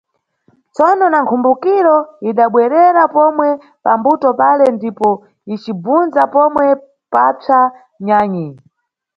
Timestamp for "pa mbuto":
3.83-4.29